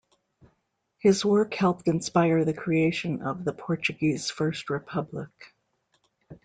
[0.97, 5.29] His work helped inspire the creation of the Portuguese First Republic.